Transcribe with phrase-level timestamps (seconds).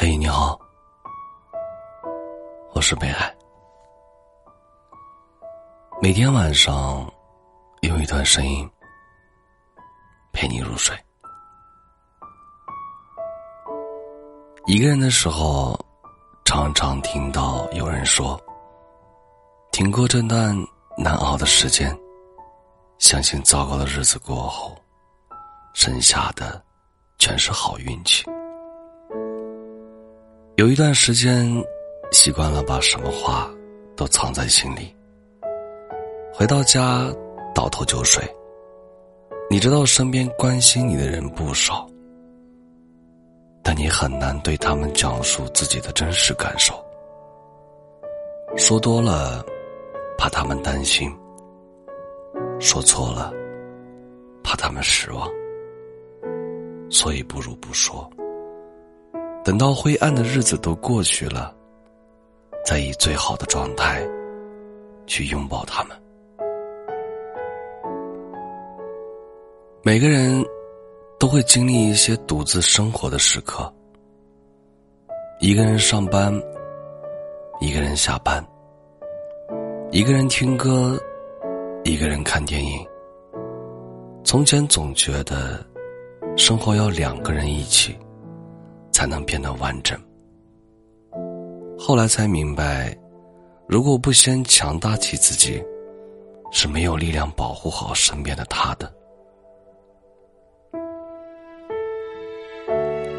[0.00, 0.56] 嘿，你好，
[2.72, 3.36] 我是北海。
[6.00, 7.04] 每天晚上，
[7.80, 8.70] 有一段声音
[10.32, 10.96] 陪你入睡。
[14.66, 15.76] 一个人的时候，
[16.44, 18.40] 常常听到有人说
[19.72, 20.56] ：“挺过这段
[20.96, 21.92] 难熬的时间，
[23.00, 24.80] 相信糟糕的日子过后，
[25.74, 26.64] 剩下的
[27.18, 28.24] 全是好运气。”
[30.58, 31.46] 有一段时间，
[32.10, 33.48] 习惯了把什么话
[33.96, 34.92] 都藏在心里。
[36.34, 37.08] 回到家，
[37.54, 38.20] 倒头就睡。
[39.48, 41.88] 你知道身边关心你的人不少，
[43.62, 46.74] 但你很难对他们讲述自己的真实感受。
[48.56, 49.46] 说多了，
[50.18, 51.08] 怕他们担心；
[52.58, 53.32] 说错了，
[54.42, 55.30] 怕他们失望。
[56.90, 58.10] 所以不如不说。
[59.48, 61.54] 等到灰暗的日子都过去了，
[62.66, 64.06] 再以最好的状态
[65.06, 65.96] 去拥抱他们。
[69.82, 70.44] 每个人
[71.18, 73.72] 都会经历一些独自生活的时刻，
[75.40, 76.30] 一个人上班，
[77.58, 78.46] 一个人下班，
[79.90, 81.00] 一个人听歌，
[81.84, 82.86] 一个人看电影。
[84.22, 85.64] 从前总觉得
[86.36, 87.96] 生活要两个人一起。
[88.98, 89.96] 才能变得完整。
[91.78, 92.92] 后来才明白，
[93.68, 95.62] 如果不先强大起自己，
[96.50, 98.92] 是没有力量保护好身边的他的。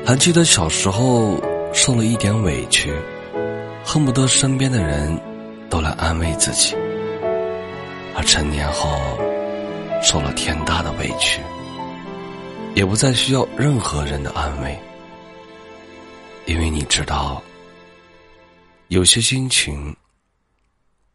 [0.05, 1.39] 还记得小时候
[1.71, 2.93] 受了一点委屈，
[3.81, 5.17] 恨不得身边的人
[5.69, 6.75] 都来安慰自己；
[8.17, 8.89] 而成年后
[10.03, 11.39] 受了天大的委屈，
[12.75, 14.77] 也不再需要任何人的安慰。
[16.49, 17.39] 因为你知道，
[18.87, 19.95] 有些心情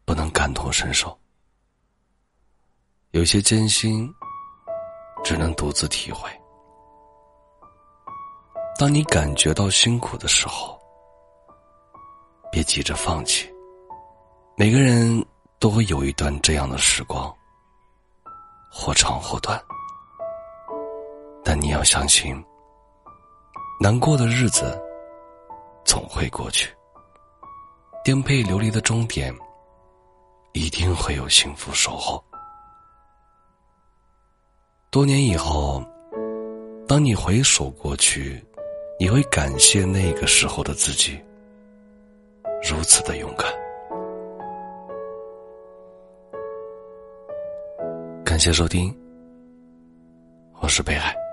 [0.05, 1.13] 不能感同身受，
[3.11, 4.09] 有些艰辛
[5.25, 6.29] 只能独自体会。
[8.79, 10.79] 当你感觉到辛苦的时候，
[12.49, 13.53] 别急着放弃。
[14.55, 15.21] 每个人
[15.59, 17.29] 都会有一段这样的时光，
[18.71, 19.61] 或长或短，
[21.43, 22.41] 但你要相信，
[23.81, 24.81] 难过的日子。
[25.95, 26.69] 总会过去，
[28.03, 29.33] 颠沛流离的终点，
[30.51, 32.21] 一定会有幸福守候。
[34.89, 35.81] 多年以后，
[36.85, 38.43] 当你回首过去，
[38.99, 41.17] 你会感谢那个时候的自己，
[42.69, 43.49] 如此的勇敢。
[48.25, 48.93] 感谢收听，
[50.59, 51.24] 我是北海。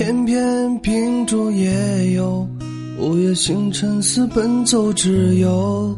[0.00, 2.48] 偏偏秉烛夜游，
[2.98, 5.94] 午夜星辰似奔走之友。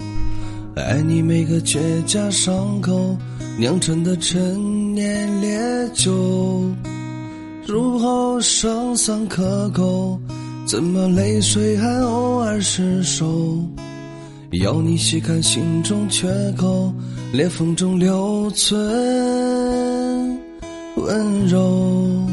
[0.75, 3.17] 爱你每个结痂伤口
[3.57, 5.57] 酿成的陈年烈
[5.95, 6.13] 酒，
[7.65, 10.19] 入喉生酸可口，
[10.67, 13.25] 怎么泪水还偶尔失守？
[14.51, 16.27] 要你细看心中缺
[16.57, 16.93] 口，
[17.33, 20.41] 裂缝中留存
[20.97, 22.32] 温柔。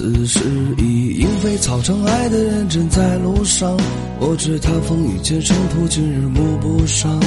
[0.00, 0.40] 此时
[0.78, 3.76] 已莺飞草长，爱的人正在路上。
[4.18, 7.20] 我知他风雨兼程途，今日暮不赏。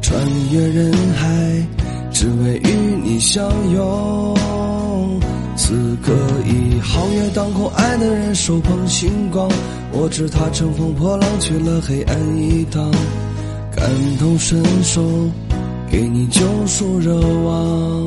[0.00, 0.18] 穿
[0.50, 1.28] 越人海，
[2.10, 2.70] 只为与
[3.04, 4.34] 你相拥。
[5.56, 6.14] 此刻
[6.46, 9.46] 已皓月当空，爱的人手捧星光。
[9.92, 12.90] 我知他乘风破浪去了黑暗一趟，
[13.76, 15.02] 感同身受，
[15.90, 18.06] 给你救赎热望。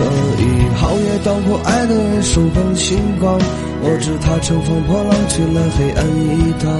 [0.00, 0.44] 此刻已
[0.80, 3.38] 皓月当空，爱的人手捧星光，
[3.82, 6.72] 我知他乘风破浪去了黑暗一趟，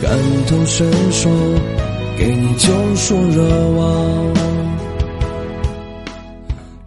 [0.00, 1.28] 感同身受，
[2.16, 4.34] 给你救赎热望。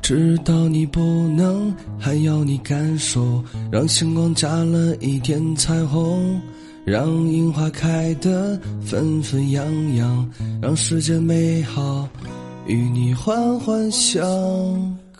[0.01, 1.01] 知道你不
[1.36, 6.39] 能，还要你感受，让星光加了一点彩虹，
[6.86, 9.65] 让樱花开得纷纷扬
[9.98, 10.30] 扬，
[10.62, 12.07] 让世界美好。
[12.68, 14.21] 与你环环相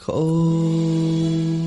[0.02, 1.61] 口。